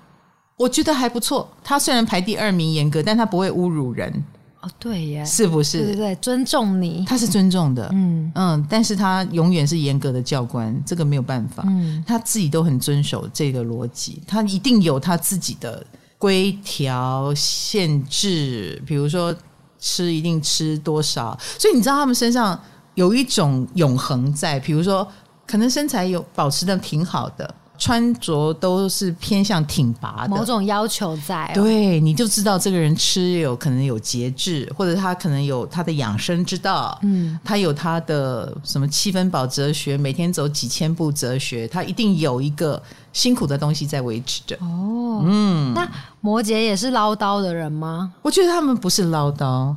[0.58, 1.50] 我觉得还不错。
[1.64, 4.22] 他虽然排第二名严格，但他不会侮辱人。
[4.62, 5.80] 哦，对耶，是不是？
[5.80, 8.32] 对对对，尊重你，他是尊重的，嗯。
[8.36, 15.84] 嗯，但是他永远是严格的教官，这个没有办法，嗯，他自己都很遵守这个逻辑，他一定有他自己的
[16.18, 19.36] 规条限制，比如说
[19.80, 22.60] 吃一定吃多少，所以你知道他们身上
[22.94, 25.08] 有一种永恒在，比如说
[25.48, 27.56] 可能身材有保持的挺好的。
[27.82, 42.80] 穿着都是偏向挺拔的，某种要求在、哦，对，你就知道这个人吃有可能有节制，或者他可能有他的养生之道，嗯，他有他的什么七分饱哲学，每天走几千步哲学，他一定有一个
[43.14, 44.56] 辛苦的东西在维持着。
[44.58, 45.90] 哦，嗯，那
[46.20, 48.14] 摩羯也是唠叨的人吗？
[48.22, 49.76] 我觉得他们不是唠叨，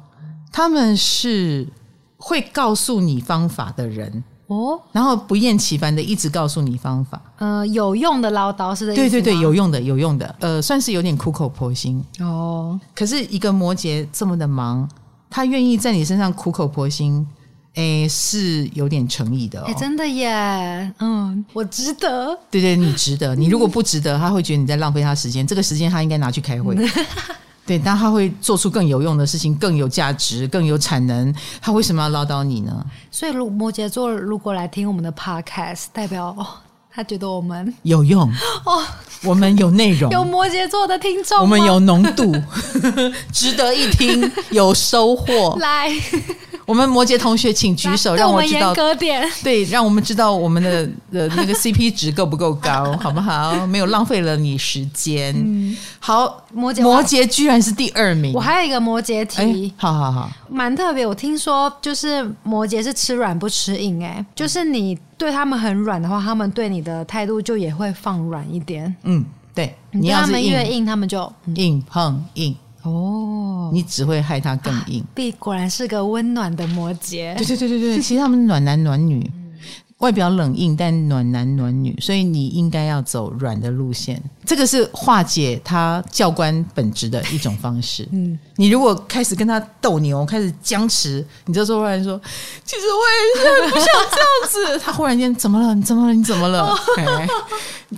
[0.52, 1.66] 他们是
[2.18, 4.22] 会告诉你方法的人。
[4.46, 7.20] 哦，然后不厌其烦的一直告诉你方法。
[7.38, 10.35] 呃，有用的唠叨是的，对对对，有用的，有用的。
[10.40, 12.78] 呃，算是有点苦口婆心哦。
[12.94, 14.88] 可是一个摩羯这么的忙，
[15.30, 17.26] 他愿意在你身上苦口婆心，
[17.74, 19.64] 哎，是有点诚意的哦。
[19.66, 22.38] 哎，真的耶，嗯，我值得。
[22.50, 23.35] 对对，你值得。
[23.35, 25.46] 你如果不值得，他会觉得你在浪费他时间。
[25.46, 26.76] 这个时间他应该拿去开会。
[27.66, 31.35] 对，但他会做出更有用的事情，更有价值，更有产能。
[31.61, 32.85] 他为什么要唠叨你呢？
[33.11, 36.46] 所以，如摩羯座如果来听我们的 podcast，代表哦，
[36.90, 38.31] 他觉得我们有用
[38.66, 38.83] 哦，
[39.24, 42.35] 我们有内容，有摩羯座的听众，我们有浓度，
[43.33, 45.57] 值得一听，有收获。
[45.59, 45.90] 来。
[46.66, 48.74] 我们摩羯同学，请举手，让我知道。
[49.42, 53.66] 对，让我们知道我们的的那个 CP 值够不够高， 好不好？
[53.66, 55.35] 没有浪费了你时间。
[55.37, 58.33] 嗯、好，摩羯摩羯居然是第二名。
[58.33, 61.07] 我还有一个摩羯题，好好好，蛮特别。
[61.07, 68.94] 我听说就是摩羯是吃软不吃硬，哎，就是你对他们很软的话，他们对你的态度就也会放软一点。
[69.03, 69.24] 嗯，
[69.55, 72.57] 对，你要他们越硬，他们就硬碰硬。
[72.85, 75.03] 哦，你只会害他更硬。
[75.14, 77.35] B 果然是个温暖的摩羯。
[77.37, 79.31] 对对对对对， 其实他们暖男暖女，
[79.99, 84.23] 外表冷硬，但暖男暖女，所以你应该要走软的路线。
[84.46, 88.09] 这个是化解他教官本质的一种方式。
[88.12, 92.20] 嗯，你如果开始跟他斗牛，开始僵持，你就说忽然说，
[92.64, 94.78] 其实我也是不想这样子。
[94.85, 95.74] 他忽然间怎么了？
[95.74, 96.14] 你怎么了？
[96.14, 96.76] 你怎么了？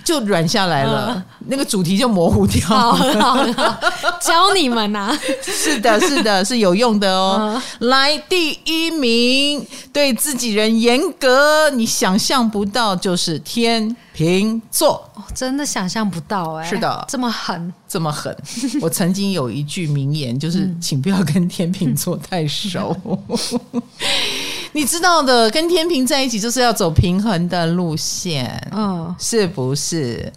[0.04, 3.80] 就软下来了，嗯、那个主题就模糊掉 了。
[4.20, 7.38] 教你们呐、啊， 是的，是的，是有用的哦。
[7.80, 15.08] 嗯、来，第一名，对自己人严格，你想象不到，就是天秤座。
[15.14, 16.70] 哦，真的想象不到哎、欸。
[16.70, 18.34] 是的，这么狠，这么狠。
[18.80, 22.96] 我曾经有一句名言，就是请不要跟天秤座太熟。
[23.04, 23.82] 嗯
[24.72, 30.32] 你知道的，跟天平在一起就是要走平衡的路线，嗯，是不是？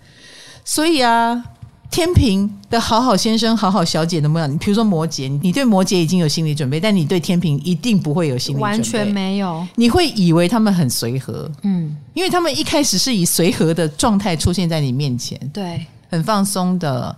[0.63, 1.43] 所以啊，
[1.91, 9.65] 天平的好好先生、好好小姐的模样，你比如说摩羯，你对摩羯已经有心理准备，但你对天平一定不会有心理准备，完全没有。
[9.75, 17.15] 你会以为他们很随和，嗯，因为他们一开始是以随和的状态出现在你面前，对，很放松的，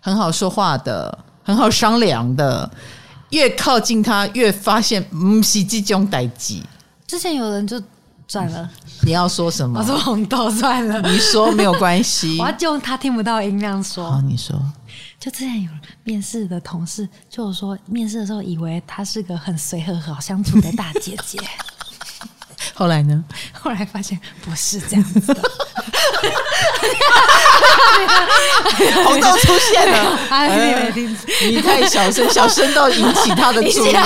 [0.00, 2.70] 很好说话的，很好商量的。
[3.30, 6.54] 越靠近他，越发现嗯是这种代志。
[7.06, 7.80] 之前有人就
[8.28, 8.68] 转了，
[9.02, 9.78] 你要说什么？
[9.80, 12.38] 我说红豆算了，你说没有关系。
[12.42, 14.10] 我要用他听不到音量说。
[14.10, 14.60] 好，你说。
[15.18, 15.70] 就之前有
[16.04, 21.38] 面试的同事，就说面试的时候以为她是个很随和、好相处的大姐姐。
[22.74, 23.24] 后来呢？
[23.52, 25.34] 后来发现不是这样子的。
[29.04, 30.92] 红豆出现了，哎，
[31.42, 33.96] 你太小声，小声到引起他的注意。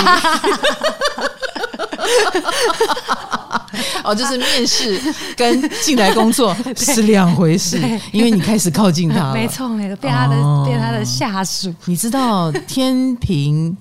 [4.03, 4.99] 哦，就是面试
[5.35, 7.77] 跟进来工作 是两回事，
[8.11, 11.73] 因为你开始靠近他了，没错，没错，变他的，哦、变他的下属。
[11.85, 13.75] 你知道天平？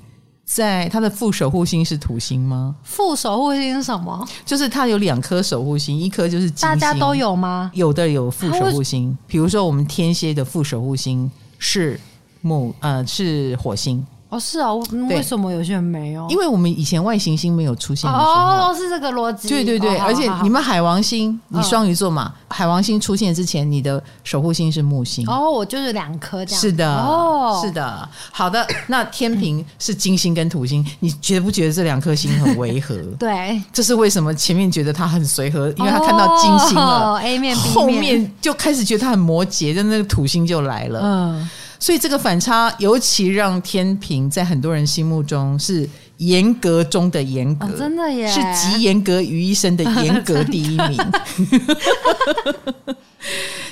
[0.44, 2.74] 在他的副守护星是土星吗？
[2.82, 4.26] 副守护星是什么？
[4.44, 6.68] 就是他有两颗守护星，一颗就是金星。
[6.68, 7.70] 大家都有吗？
[7.72, 11.30] 有的有副守护星，比如说我们天蝎的副守护星
[11.60, 12.00] 是
[12.42, 14.04] 木，呃，是火星。
[14.30, 14.72] 哦，是啊，
[15.08, 16.24] 为什么有些人没有？
[16.30, 19.48] 因为我们以前外行星没有出现的时候，哦，是这个逻辑。
[19.48, 25.28] 对对对，哦、而且你们海王星，你双鱼座嘛，哦、海王星出现之前，你的守护星是木星。
[25.28, 26.60] 哦，我就是两颗这样。
[26.60, 28.08] 是的，哦，是的。
[28.30, 32.94] 好的，那天平是金星跟土星，你觉不觉得这两颗星很违和？
[33.18, 34.32] 对，这是为什么？
[34.32, 37.14] 前面觉得它很随和，因为他看到金星了。
[37.14, 41.00] 哦、A 面 B 面，后面就开始觉得它很摩羯，就那个土星就来了。
[41.02, 41.50] 嗯。
[41.80, 45.88] 所以这个反差，尤其让天平在很多人心目中是
[46.18, 50.98] 严格中的严格，哦、真的耶，是集严格于一身的严格第一名。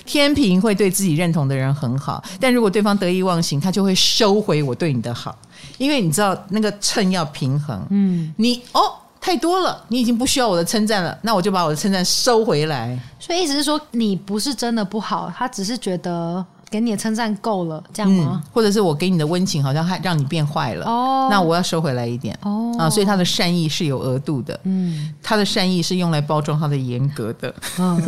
[0.06, 5.38] 天平会对自己认同的人很好，但如果对方得意忘形，他就会收回我对你的好，
[5.76, 7.86] 因为你知道那个秤要平衡。
[7.90, 8.80] 嗯，你哦
[9.20, 12.98] 太多了，你已经不需要我的称赞了，那我就把我的称赞收回来。
[13.20, 16.42] 所以意思是说，你不是真的不好，他只是觉得。
[16.70, 18.42] 给你的称赞够了，这样吗？
[18.44, 22.76] 嗯，或者是我给你的温情好像还让你变坏了，哦，那我要收回来一点，哦。
[22.78, 28.00] 啊，所以他的善意是有额度的，嗯，他的善意是用来包装他的严格的，嗯，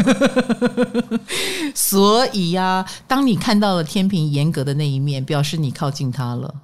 [1.74, 6.54] 所以呀，啊，当你看到了天平严格的那一面，表示你靠近他了，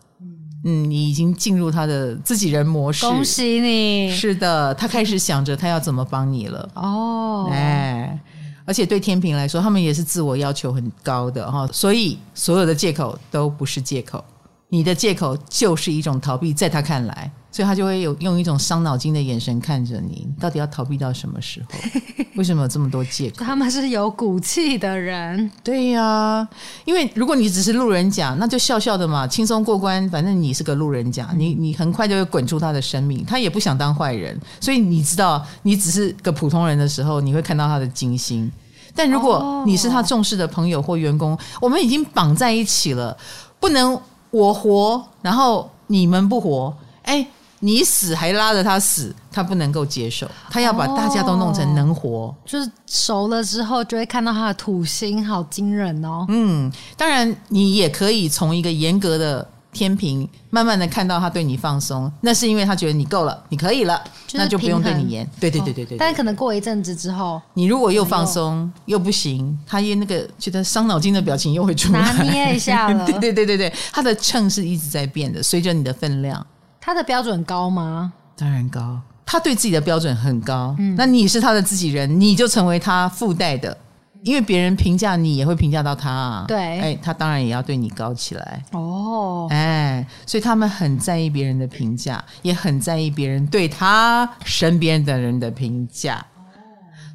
[0.64, 8.20] 嗯，你已经进入他的自己人模式，恭喜你，是的，他开始想着他要怎么帮你了，哦，哎。
[8.66, 14.22] 而且对天平来说，他们也是自我要求很高的哈，所以所有的借口都不是借口，
[14.68, 21.78] 你的借口就是一种逃避，在他看来所以他就会有用一种伤脑筋的眼神看着你，到底要逃避到什么时候？
[22.36, 23.46] 为什么有这么多借口？
[23.46, 25.50] 他们是有骨气的人。
[25.64, 26.48] 对呀、啊，
[26.84, 30.06] 因为如果你只是路人甲，那就笑笑的嘛，轻松过关。
[30.10, 33.24] 反正你是个路人甲，你你很快就会滚出他的生命。
[33.24, 38.52] 他也不想当坏人，所以你知道，你只是个普通人的时候，你会看到他的精心。
[38.94, 43.16] 但如果你是他重视的朋友或员工，我们已经绑在一起了，
[43.58, 43.98] 不能
[44.30, 47.26] 我活，然后你们不活，哎。
[47.66, 52.28] 你死还拉着他死，他不能够接受，他要把大家都弄成能活。
[52.28, 56.24] 哦，就是熟了之后就会看到他的土星，好惊人哦。
[56.28, 64.00] 嗯，当然你也可以从一个严格的天平，慢慢的看到他对你放松，那是因为他觉得你够了，你可以了，
[64.34, 65.28] 那就不用对你严。
[65.40, 65.98] 对对对对对，对。
[65.98, 73.04] 但可能过一阵子之后，你如果又放松又不行，他又那个觉得伤脑筋的表情又会出来，拿捏一下了。
[73.06, 76.46] 对对对对对，他的秤是一直在变的，随着你的分量。
[76.86, 78.12] 他的标准高吗？
[78.36, 80.72] 当然高，他对自己的标准很高。
[80.78, 83.76] 嗯，那你是他的自己人，你就成为他附带的，
[84.22, 86.44] 因为别人评价你也会评价到他啊。
[86.46, 88.62] 对，哎，他当然也要对你高起来。
[88.70, 96.24] 哦，哎，所以他们很在意别人的评价，也很在意别人对他身边的人的评价。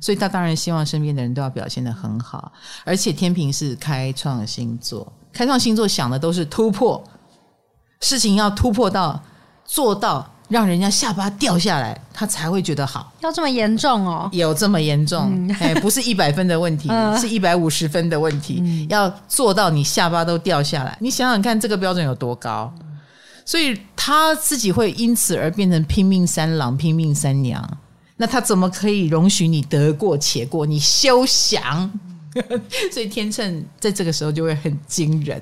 [0.02, 2.52] 所以他当然希望身边的人都要表现的很好。
[2.84, 7.02] 而且天平是开创星座，开创星座想的都是突破，
[8.02, 9.18] 事情要突破到。
[9.66, 13.12] 做到让人家下巴掉下来，他才会觉得好。
[13.22, 14.30] 要这么严重哦？
[14.34, 15.32] 有这么严重？
[15.32, 18.60] 嗯、哎，不是一百分的问题，呃、 是一百五十分的问题。
[18.62, 22.74] 嗯、要做到你下巴都掉下来，你想想看，这个标准有多高？
[23.46, 27.78] 所以他自己会因此而变成拼命三郎、拼命三娘。
[28.18, 30.66] 那他怎么可以容许你得过且过？
[30.66, 31.90] 你休想！
[32.92, 35.42] 所以天秤在这个时候就会很惊人。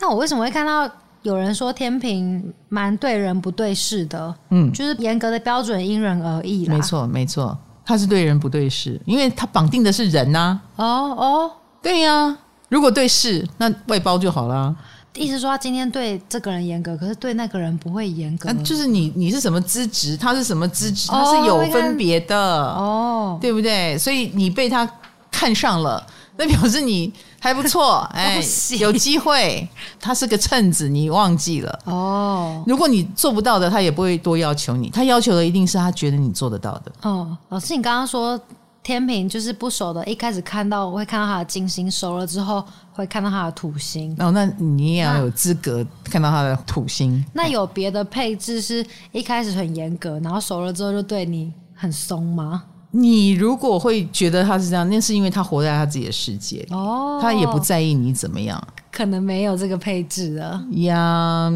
[0.00, 0.90] 那我为什么会看到？
[1.24, 6.74] 有人说天平蛮对人不对事的，嗯，就是严格的标准因人而异啦。
[6.74, 10.84] 没错，没错，他是对人不对事，因为他绑定的是人呐、啊。
[10.84, 11.50] 哦哦，
[11.82, 14.74] 对呀、啊，如果对事，那外包就好啦。
[15.16, 18.52] 意思说他今天对这个人严格，可是对那个人不会严格。
[18.52, 23.96] 那就是你你是什么资质，他是什么资质，他是有分别的哦，对不对？
[23.96, 24.86] 所以你被他
[25.30, 26.04] 看上了，
[26.36, 27.12] 那表示你。
[27.44, 28.42] 还不错， 哎，
[28.78, 29.68] 有机会。
[30.00, 32.64] 他是个秤子，你忘记了哦。
[32.66, 34.88] 如果你做不到的，他也不会多要求你。
[34.88, 36.92] 他要求的一定是他觉得你做得到的。
[37.02, 38.40] 哦，老师，你刚刚说
[38.82, 42.64] 天平就是不熟的，一开始看到我会看到他的金星，熟了之后
[42.94, 44.16] 会看到他的土星。
[44.18, 47.22] 哦，那你也要有资格看到他的土星。
[47.34, 48.82] 那，那有别的配置是
[49.12, 52.62] 一开始很严格，然后熟了之后就对你很松吗？
[52.96, 60.64] 你如果会觉得他是这样，那是因为他活在他自己的世界哦，他也不在意你怎么样，可能没有这个配置啊。
[60.70, 61.50] 呀，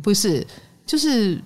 [0.00, 0.46] 不是，
[0.86, 1.42] 就是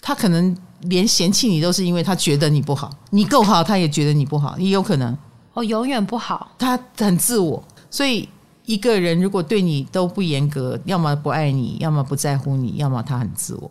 [0.00, 5.16] 他可能连嫌弃你都是因为他觉得你不好，你够好，他也觉得你不好，也有可能
[5.52, 7.62] 哦，永远不好，他很自我。
[7.88, 8.28] 所以
[8.66, 13.70] 一个人如果对你都不严格，要么不爱你，要么不在乎你，要么他很自我。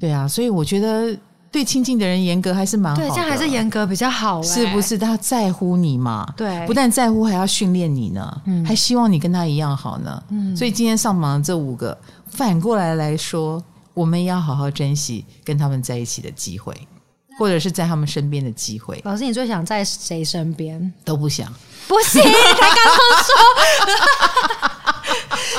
[0.00, 1.14] 对啊，所以我觉得。
[1.52, 4.96] 对亲近的人严格还是蛮好的，对，这样还是严格比较好，欸，是不是？
[4.96, 6.26] 他在乎你嘛？
[6.34, 10.22] 对，不但在乎，还要训练你呢，嗯，还希望你跟他一样好呢。
[10.30, 11.96] 嗯，所以今天上榜的这五个，
[12.26, 16.74] 反过来来说，我们也要好好珍惜跟他们在一起的机会，
[17.38, 18.98] 或者是在他们身边的机会。
[19.04, 20.92] 老师，你最想在谁身边？
[21.04, 21.52] 都不想，
[21.86, 23.34] 不行，他刚刚说，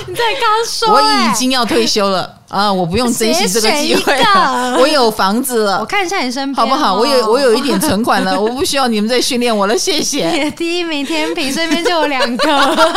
[0.10, 2.42] 你在刚说， 欸，我已经要退休了。
[2.54, 2.72] 啊！
[2.72, 5.80] 我不用珍惜这个机会了， 我有房子了。
[5.80, 6.94] 我看一下你身边，好不好？
[6.94, 9.76] 我有我有一点存款了， 我不需要你们再训练我了。
[9.76, 10.30] 谢谢。
[10.30, 12.92] 你 的第一名天平身边就有两个，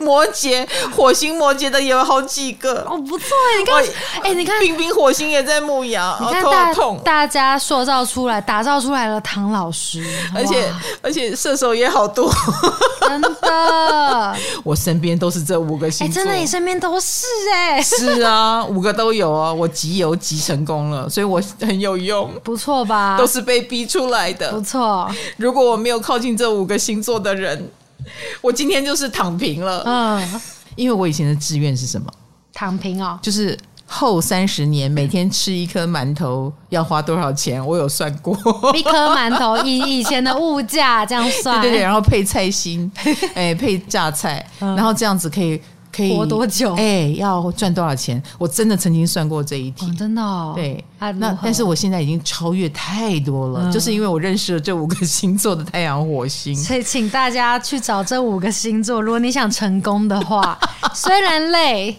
[0.00, 3.58] 摩羯火星摩羯的也有好几个哦，不错哎！
[3.58, 3.84] 你看，
[4.22, 6.72] 哎，你看，冰冰火星也在牧羊，你看大
[7.02, 10.70] 大家塑造出来、打造出来了唐老师，而且
[11.00, 12.30] 而且射手也好多，
[13.08, 14.36] 真的。
[14.62, 17.24] 我身边都是这五个星座，真的，你身边都是
[17.54, 18.33] 哎，是啊。
[18.34, 19.52] 啊，五个都有啊！
[19.52, 23.16] 我集邮集成功了，所以我很有用，不错吧？
[23.16, 25.08] 都是被逼出来的，不错。
[25.36, 27.70] 如果我没有靠近这五个星座的人，
[28.40, 29.82] 我今天就是躺平了。
[29.86, 30.40] 嗯，
[30.74, 32.06] 因为我以前的志愿是什么？
[32.52, 33.56] 躺平哦，就是
[33.86, 37.64] 后三十年每天吃一颗馒头要花多少钱？
[37.64, 38.36] 我有算过，
[38.74, 42.90] 一颗馒头以以前的物价这样算，对对对，然后配菜心，
[43.34, 45.60] 哎，配榨菜，然后这样子可以。
[45.94, 46.74] 可以活多久？
[46.74, 48.20] 哎，要赚多少钱？
[48.36, 50.52] 我真的曾经算过这一题，哦、真的、哦。
[50.56, 56.56] 对，那但是我现在已经超越太多了，嗯、就是因为我认识了这五个星座的太阳火星。
[56.56, 60.58] 所以，请大家去找这五个星座，如果你想成功的话，
[60.92, 61.96] 虽然累，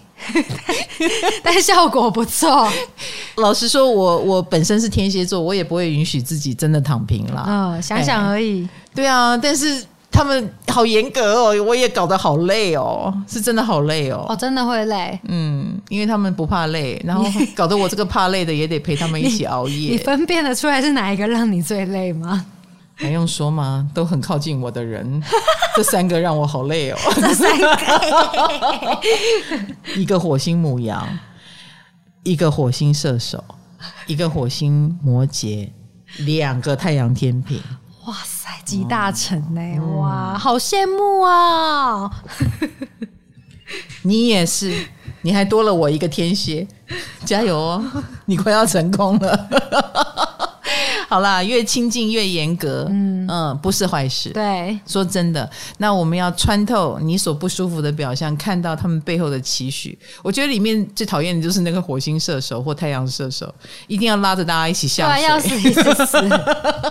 [1.41, 2.69] 但效果不错。
[3.37, 7.45] 老实说，我我本身是天蝎座，我也不会允许自己真的躺平了。
[7.47, 8.67] 嗯，想想而已。
[8.93, 9.85] 对啊，但是。
[10.15, 14.25] 他们好严格哦，我也搞得好累哦，是真的好累哦。
[14.29, 15.19] 哦，真的会累。
[15.27, 19.75] 嗯，因为他们不怕累，然后搞得我这个怕累的也得陪他们一起 熬夜。
[19.75, 22.45] 你，你分辨得出来是哪一个让你最累吗？
[22.95, 23.85] 还用说吗？
[23.93, 25.21] 都很靠近我的人，
[25.75, 26.97] 这三个让我好累哦。
[27.13, 27.77] 这三个，
[29.97, 31.05] 一个火星母羊，
[32.23, 33.43] 一个火星射手，
[34.07, 35.69] 一个火星摩羯，
[36.19, 37.61] 两个太阳天平。
[38.05, 38.34] 哇塞，
[38.65, 39.61] 集大成呢！
[39.61, 42.09] 嗯、哇，好羡慕啊！
[44.03, 44.85] 你也是，
[45.21, 46.67] 你还多了我一个天蝎，
[47.23, 47.83] 加油哦！
[48.25, 50.04] 你快要成功了。
[51.09, 54.29] 好啦，越亲近越严格，嗯嗯，不是坏事。
[54.29, 59.97] 对，说真的，那我们要穿透你所不舒服的表象，看到他们背后的期许。
[60.23, 63.53] 我觉得里面最讨厌的就是那个火星射手或太阳射手，
[63.87, 66.17] 一定要拉着大家一起下水，要死一死死。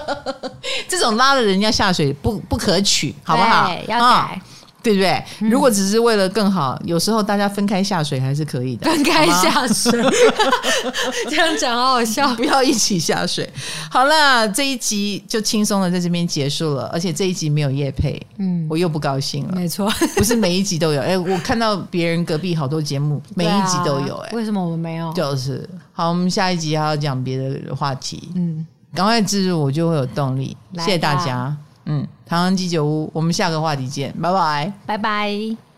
[0.88, 3.70] 这种拉着人家下水不不可取，好不好？
[3.88, 4.40] 要改。
[4.42, 4.53] 嗯
[4.84, 5.24] 对不对？
[5.40, 8.84] 如果只是为了更好，有时候大家分开下水还是可以的。
[8.90, 9.90] 分开下水，
[11.30, 12.34] 这样讲好好笑。
[12.34, 13.48] 不要一起下水。
[13.90, 19.54] 好了，这一集就轻松的在这边结束了，而且这一集没有叶配，嗯，我又不高兴了。
[19.54, 21.00] 没错，不是每一集都有。
[21.00, 24.14] 哎，我看到别人隔壁好多节目，每一集都有。
[24.16, 25.10] 哎，为什么我们没有？
[25.14, 28.28] 就是好，我们下一集还要讲别的话题。
[28.34, 30.54] 嗯，赶快置入，我就会有动力。
[30.74, 31.56] 谢谢大家。
[31.86, 35.73] 嗯，唐人鸡酒屋，我们下个话题见，拜拜，拜拜。